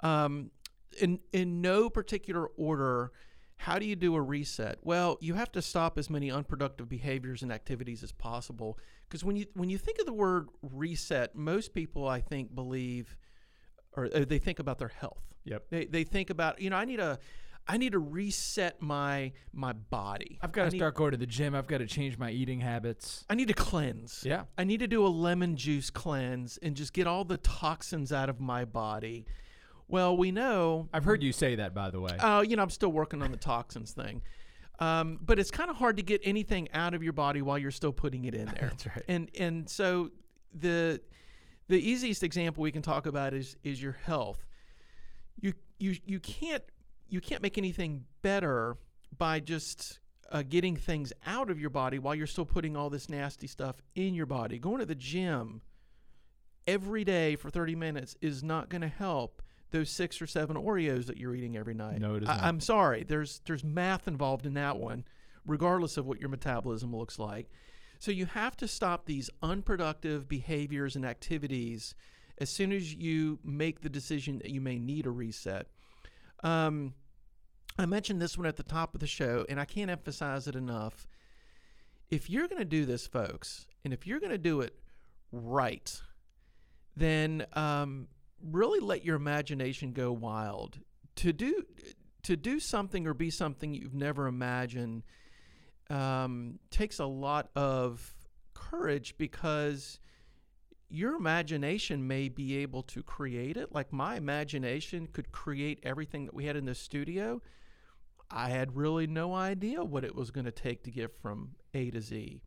[0.00, 0.50] Um,
[0.98, 3.12] in in no particular order,
[3.58, 4.78] How do you do a reset?
[4.82, 8.78] Well, you have to stop as many unproductive behaviors and activities as possible.
[9.08, 13.16] Because when you when you think of the word reset, most people I think believe,
[13.96, 15.22] or uh, they think about their health.
[15.44, 15.66] Yep.
[15.70, 17.18] They they think about you know I need a
[17.66, 20.38] I need to reset my my body.
[20.40, 21.54] I've got to need- start going to the gym.
[21.54, 23.24] I've got to change my eating habits.
[23.28, 24.22] I need to cleanse.
[24.24, 24.44] Yeah.
[24.56, 28.28] I need to do a lemon juice cleanse and just get all the toxins out
[28.30, 29.26] of my body.
[29.88, 32.16] Well, we know I've heard you say that, by the way.
[32.20, 34.22] Oh, you know, I'm still working on the toxins thing.
[34.80, 37.70] Um, but it's kind of hard to get anything out of your body while you're
[37.70, 38.68] still putting it in there.
[38.70, 39.02] That's right.
[39.08, 40.10] And and so
[40.54, 41.00] the
[41.68, 44.46] the easiest example we can talk about is is your health.
[45.40, 46.62] You you you can't
[47.08, 48.76] you can't make anything better
[49.16, 53.08] by just uh, getting things out of your body while you're still putting all this
[53.08, 54.58] nasty stuff in your body.
[54.58, 55.62] Going to the gym
[56.66, 61.06] every day for 30 minutes is not going to help those six or seven Oreos
[61.06, 62.00] that you're eating every night.
[62.00, 62.44] No, it is I, not.
[62.44, 63.04] I'm sorry.
[63.04, 65.04] There's there's math involved in that one,
[65.46, 67.50] regardless of what your metabolism looks like.
[67.98, 71.94] So you have to stop these unproductive behaviors and activities
[72.38, 75.66] as soon as you make the decision that you may need a reset.
[76.44, 76.94] Um,
[77.78, 80.54] I mentioned this one at the top of the show, and I can't emphasize it
[80.54, 81.06] enough.
[82.10, 84.74] If you're going to do this, folks, and if you're going to do it
[85.32, 86.00] right,
[86.96, 88.08] then um,
[88.42, 90.78] really let your imagination go wild.
[91.16, 91.64] To do
[92.22, 95.02] to do something or be something you've never imagined
[95.90, 98.14] um, takes a lot of
[98.54, 99.98] courage because
[100.90, 103.72] your imagination may be able to create it.
[103.72, 107.40] Like my imagination could create everything that we had in the studio.
[108.30, 111.90] I had really no idea what it was going to take to get from A
[111.90, 112.42] to Z.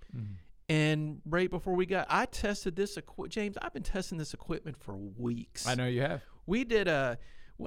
[0.71, 3.57] And right before we got, I tested this equi- James.
[3.61, 5.67] I've been testing this equipment for weeks.
[5.67, 6.21] I know you have.
[6.45, 7.17] We did a.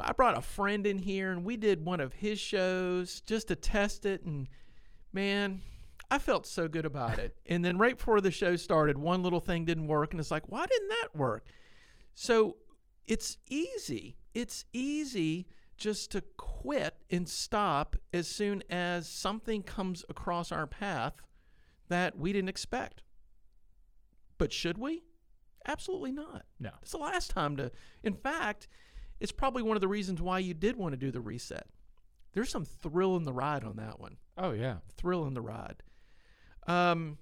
[0.00, 3.56] I brought a friend in here, and we did one of his shows just to
[3.56, 4.22] test it.
[4.22, 4.48] And
[5.12, 5.60] man,
[6.10, 7.36] I felt so good about it.
[7.46, 10.48] And then right before the show started, one little thing didn't work, and it's like,
[10.48, 11.44] why didn't that work?
[12.14, 12.56] So
[13.06, 14.16] it's easy.
[14.32, 21.20] It's easy just to quit and stop as soon as something comes across our path
[21.88, 23.02] that we didn't expect.
[24.38, 25.04] But should we?
[25.66, 26.44] Absolutely not.
[26.60, 26.70] No.
[26.82, 27.70] It's the last time to.
[28.02, 28.68] In fact,
[29.20, 31.66] it's probably one of the reasons why you did want to do the reset.
[32.32, 34.16] There's some thrill in the ride on that one.
[34.36, 34.78] Oh yeah.
[34.96, 35.82] Thrill in the ride.
[36.66, 37.18] Um,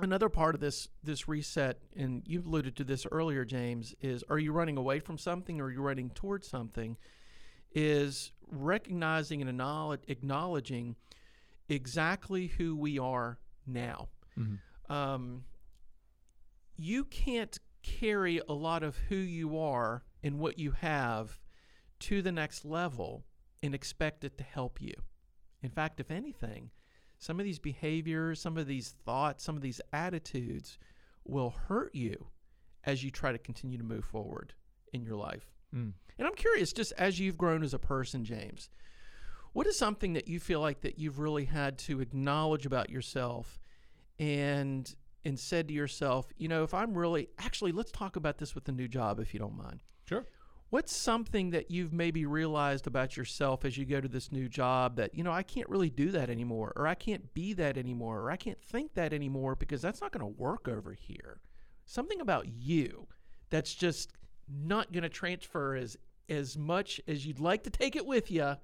[0.00, 4.38] another part of this this reset, and you alluded to this earlier, James, is are
[4.38, 6.96] you running away from something or are you running towards something?
[7.74, 9.48] Is recognizing and
[10.08, 10.96] acknowledging
[11.68, 14.08] exactly who we are now.
[14.88, 15.44] Um,
[16.76, 21.40] you can't carry a lot of who you are and what you have
[22.00, 23.24] to the next level
[23.62, 24.94] and expect it to help you.
[25.62, 26.70] In fact, if anything,
[27.18, 30.78] some of these behaviors, some of these thoughts, some of these attitudes
[31.24, 32.26] will hurt you
[32.84, 34.54] as you try to continue to move forward
[34.92, 35.52] in your life.
[35.74, 35.92] Mm.
[36.18, 38.68] And I'm curious, just as you've grown as a person, James,
[39.52, 43.60] what is something that you feel like that you've really had to acknowledge about yourself
[44.18, 48.54] and and said to yourself, you know, if I'm really actually let's talk about this
[48.54, 49.82] with the new job if you don't mind.
[50.08, 50.26] Sure.
[50.70, 54.96] What's something that you've maybe realized about yourself as you go to this new job
[54.96, 58.20] that, you know, I can't really do that anymore, or I can't be that anymore,
[58.20, 61.42] or I can't think that anymore because that's not going to work over here?
[61.84, 63.06] Something about you
[63.50, 64.14] that's just
[64.48, 65.98] not going to transfer as
[66.30, 68.56] as much as you'd like to take it with you.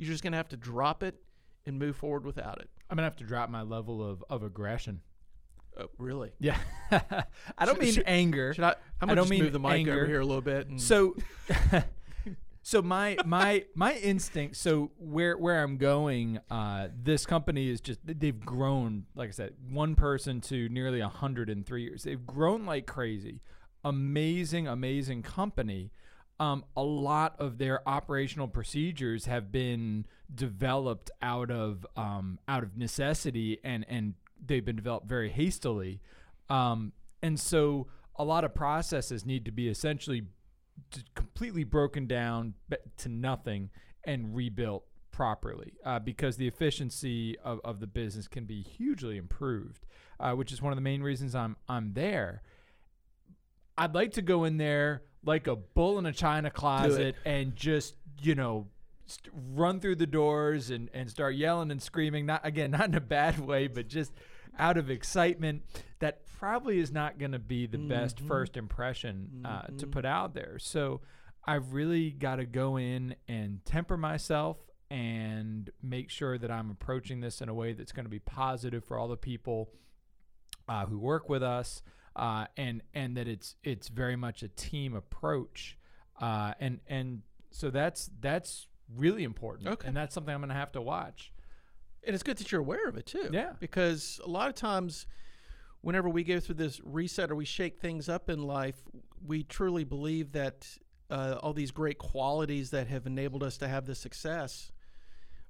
[0.00, 1.14] You're just going to have to drop it
[1.66, 2.70] and move forward without it.
[2.88, 5.02] I'm gonna have to drop my level of, of aggression.
[5.78, 6.32] Oh, really?
[6.40, 6.56] Yeah.
[6.90, 8.54] I don't Should- mean should- anger.
[8.54, 8.74] Should I?
[9.00, 9.92] I'm gonna just move the mic anger.
[9.92, 10.66] over here a little bit.
[10.68, 11.14] And, So,
[12.62, 14.56] so my my my instinct.
[14.56, 19.06] So where where I'm going, uh, this company is just they've grown.
[19.14, 22.02] Like I said, one person to nearly a hundred in three years.
[22.04, 23.40] They've grown like crazy.
[23.84, 25.90] Amazing, amazing company.
[26.40, 32.78] Um, a lot of their operational procedures have been developed out of um, out of
[32.78, 34.14] necessity, and and
[34.44, 36.00] they've been developed very hastily.
[36.48, 40.22] Um, and so a lot of processes need to be essentially
[41.14, 42.54] completely broken down
[42.96, 43.68] to nothing
[44.04, 49.84] and rebuilt properly uh, because the efficiency of, of the business can be hugely improved,
[50.18, 52.42] uh, which is one of the main reasons I'm I'm there.
[53.76, 57.94] I'd like to go in there like a bull in a china closet and just
[58.22, 58.66] you know
[59.06, 62.26] st- run through the doors and and start yelling and screaming.
[62.26, 64.12] Not again, not in a bad way, but just
[64.58, 65.62] out of excitement.
[65.98, 70.34] That probably is not going to be the best first impression uh, to put out
[70.34, 70.58] there.
[70.58, 71.02] So
[71.44, 74.56] I've really got to go in and temper myself
[74.90, 78.84] and make sure that I'm approaching this in a way that's going to be positive
[78.84, 79.70] for all the people
[80.68, 81.82] uh, who work with us,
[82.16, 85.76] uh, and and that it's it's very much a team approach,
[86.20, 89.86] uh, and and so that's that's really important, Okay.
[89.88, 91.32] and that's something I'm going to have to watch.
[92.04, 93.28] And it's good that you're aware of it too.
[93.32, 93.52] Yeah.
[93.60, 95.06] Because a lot of times,
[95.82, 98.76] whenever we go through this reset or we shake things up in life,
[99.24, 100.66] we truly believe that
[101.10, 104.72] uh, all these great qualities that have enabled us to have this success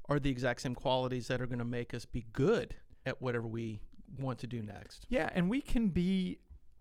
[0.09, 2.75] are the exact same qualities that are going to make us be good
[3.07, 3.81] at whatever we
[4.19, 5.07] want to do next.
[5.09, 6.39] Yeah, and we can be,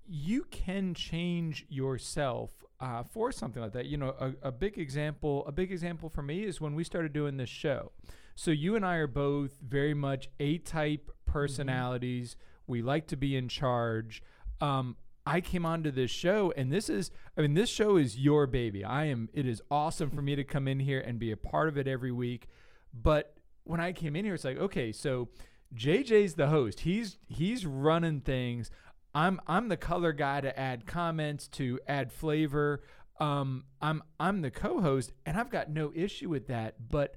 [0.10, 3.86] you can change yourself uh, for something like that.
[3.86, 7.14] You know, a, a big example, a big example for me is when we started
[7.14, 7.92] doing this show.
[8.34, 12.38] So you and I are both very much A-type personalities.
[12.66, 14.24] We like to be in charge.
[14.62, 14.96] Um,
[15.26, 18.84] I came onto this show, and this is, I mean, this show is your baby.
[18.84, 19.30] I am.
[19.34, 21.88] It is awesome for me to come in here and be a part of it
[21.88, 22.48] every week.
[22.94, 25.30] But when I came in here, it's like, okay, so
[25.76, 26.80] JJ's the host.
[26.80, 28.72] He's he's running things.
[29.14, 32.84] I'm I'm the color guy to add comments, to add flavor.
[33.20, 36.90] Um, I'm I'm the co-host, and I've got no issue with that.
[36.90, 37.16] But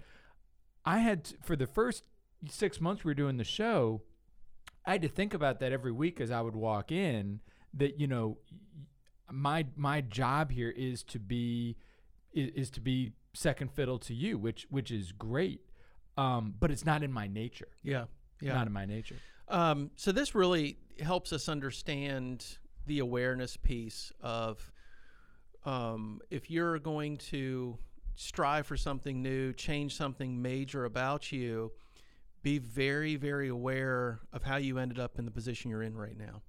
[0.85, 2.05] I had to, for the first
[2.49, 4.03] six months we were doing the show,
[4.87, 7.41] I had to think about that every week as I would walk in.
[7.75, 8.39] That you know,
[9.31, 11.77] my my job here is to be
[12.33, 15.61] is, is to be second fiddle to you, which which is great.
[16.17, 17.69] Um, but it's not in my nature.
[17.83, 18.05] Yeah.
[18.41, 18.55] Yeah.
[18.55, 19.17] Not in my nature.
[19.49, 24.73] Um, so this really helps us understand the awareness piece of
[25.65, 27.79] um, if you're going to
[28.17, 31.73] strive for something new, change something major about you,
[32.43, 36.19] be very, very aware of how you ended up in the position you're in right
[36.19, 36.43] now.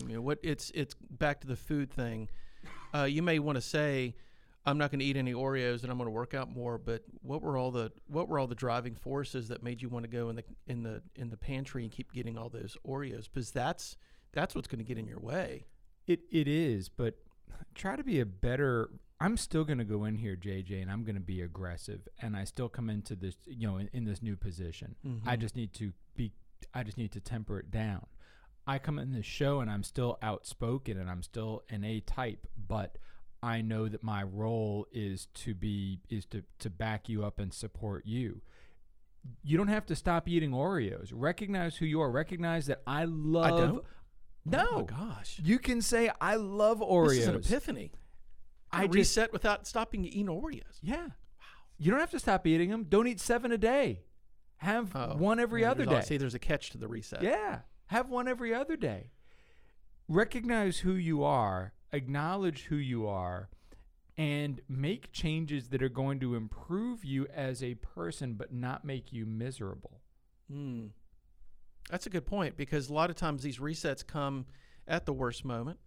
[0.00, 2.28] I mean, what it's it's back to the food thing.
[2.94, 4.14] Uh, you may want to say,
[4.64, 6.78] I'm not going to eat any Oreos and I'm going to work out more.
[6.78, 10.04] But what were all the what were all the driving forces that made you want
[10.04, 13.28] to go in the in the in the pantry and keep getting all those Oreos?
[13.32, 13.96] Because that's
[14.32, 15.66] that's what's going to get in your way.
[16.06, 17.16] It it is, but
[17.74, 18.90] try to be a better.
[19.20, 22.36] I'm still going to go in here, JJ, and I'm going to be aggressive, and
[22.36, 24.96] I still come into this, you know, in, in this new position.
[25.06, 25.28] Mm-hmm.
[25.28, 26.32] I just need to be.
[26.74, 28.06] I just need to temper it down.
[28.66, 32.46] I come in this show and I'm still outspoken and I'm still an A type,
[32.68, 32.96] but
[33.42, 37.52] I know that my role is to be is to to back you up and
[37.52, 38.40] support you.
[39.42, 41.10] You don't have to stop eating Oreos.
[41.12, 42.10] Recognize who you are.
[42.10, 43.58] Recognize that I love.
[43.58, 43.84] don't?
[44.44, 45.40] No, Oh my gosh.
[45.44, 47.08] you can say I love Oreos.
[47.10, 47.92] This is an epiphany.
[48.72, 50.78] I I just reset without stopping eating Oreos.
[50.82, 51.08] yeah.
[51.78, 52.84] You don't have to stop eating them.
[52.88, 54.02] Don't eat seven a day.
[54.58, 56.06] Have Oh, one every yeah, other there's al- day.
[56.06, 57.22] See, there's a catch to the reset.
[57.22, 57.60] Yeah.
[57.86, 59.10] Have one every other day.
[60.08, 63.48] Recognize who you are, acknowledge who you are,
[64.16, 69.12] and make changes that are going to improve you as a person but not make
[69.12, 70.00] you miserable.
[70.52, 70.90] Mm.
[71.90, 74.46] That's a good point because a lot of times these resets come
[74.86, 75.78] at the worst moment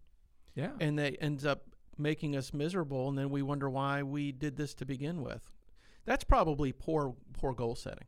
[0.56, 0.72] Yeah.
[0.80, 1.64] and they end up
[1.98, 5.48] making us miserable and then we wonder why we did this to begin with.
[6.06, 8.08] That's probably poor poor goal setting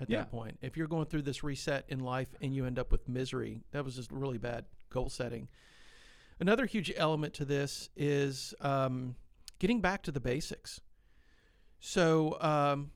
[0.00, 0.18] at Yeah.
[0.20, 0.58] that point.
[0.62, 3.84] If you're going through this reset in life and you end up with misery, that
[3.84, 5.48] was just really bad goal setting.
[6.40, 9.16] Another huge element to this is um,
[9.58, 10.80] getting back to the basics.
[11.80, 12.90] So um,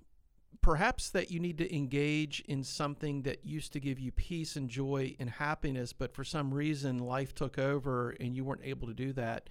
[0.60, 4.68] perhaps that you need to engage in something that used to give you peace and
[4.68, 8.94] joy and happiness, but for some reason life took over and you weren't able to
[8.94, 9.50] do that.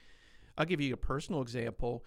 [0.58, 2.06] I'll give you a personal example.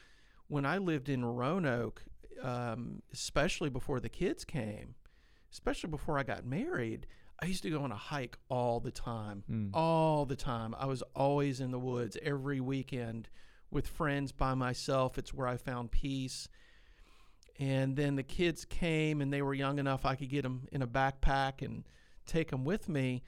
[0.49, 2.03] When I lived in Roanoke,
[2.43, 4.95] um, especially before the kids came,
[5.53, 7.07] especially before I got married,
[7.41, 9.45] I used to go on a hike all the time.
[9.51, 9.70] Mm.
[9.74, 10.74] All the time.
[10.78, 13.28] I was always in the woods every weekend
[13.70, 15.18] with friends by myself.
[15.18, 16.49] It's where I found peace.
[17.59, 20.82] And then the kids came and they were young enough I could get them in
[20.82, 21.85] a backpack and
[22.26, 23.22] take them with me.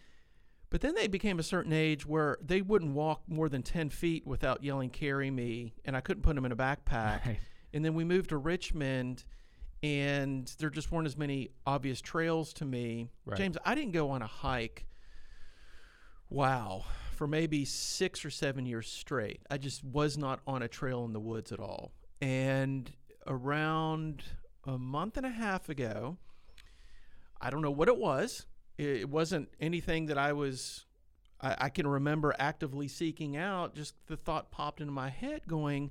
[0.68, 4.26] But then they became a certain age where they wouldn't walk more than 10 feet
[4.26, 5.74] without yelling, carry me.
[5.84, 7.20] And I couldn't put them in a backpack.
[7.26, 7.38] Right.
[7.72, 9.24] And then we moved to Richmond,
[9.82, 13.10] and there just weren't as many obvious trails to me.
[13.24, 13.36] Right.
[13.36, 14.86] James, I didn't go on a hike,
[16.30, 19.40] wow, for maybe six or seven years straight.
[19.50, 21.92] I just was not on a trail in the woods at all.
[22.20, 22.90] And
[23.26, 24.24] around
[24.64, 26.16] a month and a half ago,
[27.40, 28.46] I don't know what it was.
[28.78, 30.84] It wasn't anything that I was,
[31.40, 33.74] I, I can remember actively seeking out.
[33.74, 35.90] Just the thought popped into my head going,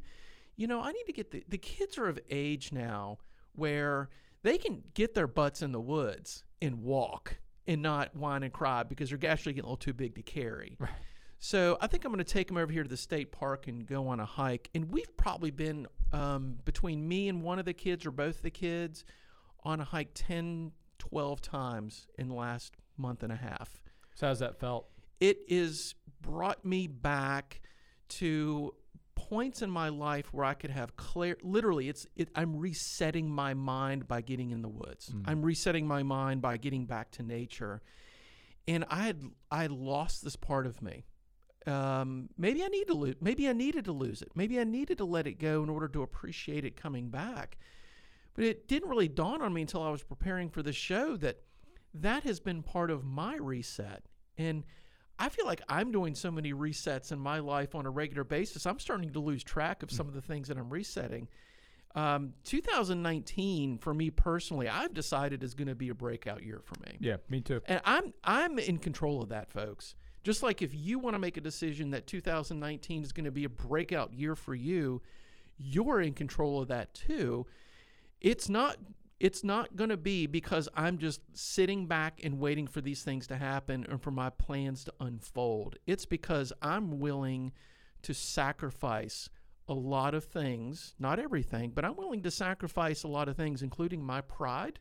[0.55, 3.19] you know, I need to get the, the kids are of age now
[3.55, 4.09] where
[4.43, 7.37] they can get their butts in the woods and walk
[7.67, 10.77] and not whine and cry because they're actually getting a little too big to carry.
[10.79, 10.91] Right.
[11.39, 13.85] So I think I'm going to take them over here to the state park and
[13.85, 14.69] go on a hike.
[14.73, 18.49] And we've probably been um, between me and one of the kids or both the
[18.49, 19.05] kids
[19.63, 23.81] on a hike 10, 12 times in the last month and a half.
[24.15, 24.87] So how's that felt?
[25.19, 27.61] It is brought me back
[28.07, 28.73] to
[29.30, 33.53] points in my life where I could have clear literally it's it, I'm resetting my
[33.53, 35.11] mind by getting in the woods.
[35.26, 37.82] I'm resetting my mind by getting back to nature.
[38.67, 39.21] And I had
[39.51, 41.05] I lost this part of me.
[41.67, 43.15] Um, maybe I need to lose.
[43.19, 44.30] Maybe I needed to lose it.
[44.36, 47.57] Maybe I needed to let it go in order to appreciate it coming back.
[48.36, 51.38] But it didn't really dawn on me until I was preparing for the show that
[51.93, 54.03] that has been part of my reset.
[54.38, 54.63] And
[55.18, 58.66] I feel like I'm doing so many resets in my life on a regular basis.
[58.66, 61.28] I'm starting to lose track of some of the things that I'm resetting.
[61.95, 66.76] Um, 2019 for me personally, I've decided is going to be a breakout year for
[66.86, 66.97] me.
[66.99, 67.61] Yeah, me too.
[67.66, 69.95] And I'm I'm in control of that, folks.
[70.24, 73.45] Just like if you want to make a decision that 2019 is going to be
[73.45, 75.01] a breakout year for you,
[75.57, 77.45] you're in control of that too.
[78.20, 78.78] It's not
[79.20, 83.28] it's not going to be because I'm just sitting back and waiting for these things
[83.28, 85.78] to happen and for my plans to unfold.
[85.88, 87.53] It's because I'm willing
[88.01, 89.30] to sacrifice
[89.68, 93.61] a lot of things, not everything, but I'm willing to sacrifice a lot of things
[93.61, 94.80] including my pride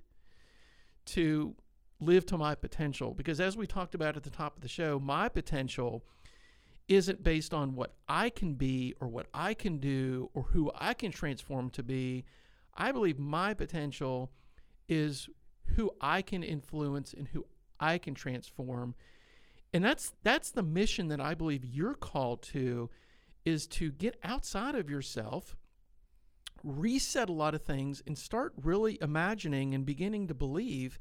[1.07, 1.55] to
[2.01, 4.99] live to my potential because as we talked about at the top of the show
[4.99, 6.05] my potential
[6.89, 10.93] isn't based on what I can be or what I can do or who I
[10.93, 12.24] can transform to be
[12.76, 14.32] I believe my potential
[14.88, 15.28] is
[15.76, 17.46] who I can influence and who
[17.80, 18.94] I can transform
[19.74, 22.88] and that's that's the mission that I believe you're called to
[23.44, 25.56] is to get outside of yourself
[26.62, 30.98] reset a lot of things and start really imagining and beginning to believe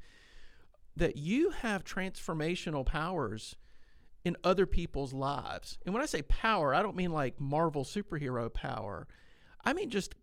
[0.96, 3.56] that you have transformational powers
[4.24, 5.78] in other people's lives.
[5.86, 9.06] And when I say power, I don't mean like Marvel superhero power.
[9.64, 10.14] I mean just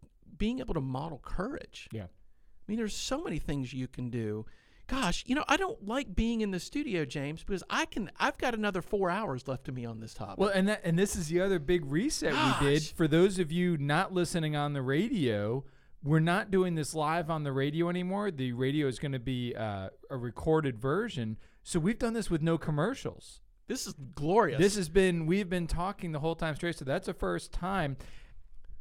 [0.41, 1.87] being able to model courage.
[1.91, 2.05] Yeah.
[2.05, 4.47] I mean, there's so many things you can do.
[4.87, 8.09] Gosh, you know, I don't like being in the studio, James, because I can.
[8.19, 10.39] I've got another four hours left to me on this topic.
[10.39, 12.81] Well, and that and this is the other big reset we did.
[12.83, 15.63] For those of you not listening on the radio,
[16.03, 18.31] we're not doing this live on the radio anymore.
[18.31, 21.37] The radio is going to be uh, a recorded version.
[21.61, 23.41] So we've done this with no commercials.
[23.67, 24.59] this is glorious.
[24.59, 26.75] This has been we've been talking the whole time straight.
[26.77, 27.95] So that's the first time,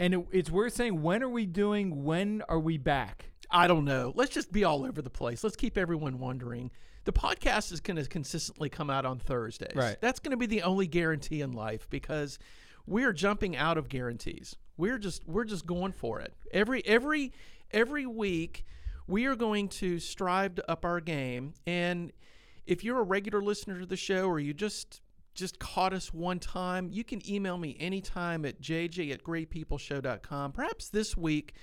[0.00, 1.00] and it, it's worth saying.
[1.02, 2.02] When are we doing?
[2.04, 3.30] When are we back?
[3.50, 4.12] I don't know.
[4.16, 5.44] Let's just be all over the place.
[5.44, 6.70] Let's keep everyone wondering.
[7.04, 9.76] The podcast is going to consistently come out on Thursdays.
[9.76, 9.96] Right.
[10.00, 12.38] That's going to be the only guarantee in life because
[12.86, 14.56] we're jumping out of guarantees.
[14.76, 16.34] We're just we're just going for it.
[16.52, 17.32] Every every
[17.70, 18.64] every week
[19.06, 22.12] we are going to strive to up our game and
[22.66, 25.00] if you're a regular listener to the show or you just
[25.40, 30.52] just caught us one time, you can email me anytime at jj at greatpeopleshow.com.
[30.52, 31.54] Perhaps this week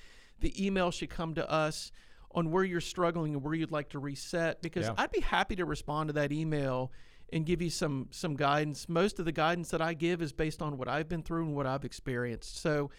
[0.42, 1.92] the email should come to us
[2.32, 4.94] on where you're struggling and where you'd like to reset because Yeah.
[4.98, 6.92] I'd be happy to respond to that email
[7.32, 8.90] and give you some some guidance.
[8.90, 11.56] Most of the guidance that I give is based on what I've been through and
[11.56, 12.60] what I've experienced.
[12.62, 12.90] So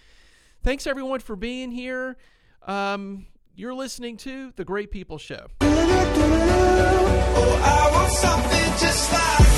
[0.62, 2.16] thanks everyone for being here.
[2.66, 5.48] Um, you're listening to The Great People Show.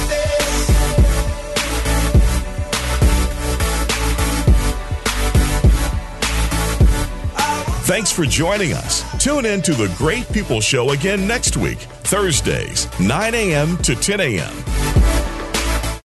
[0.02, 0.19] Oh,
[7.90, 9.02] Thanks for joining us.
[9.20, 13.76] Tune in to The Great People Show again next week, Thursdays, 9 a.m.
[13.78, 14.54] to 10 a.m.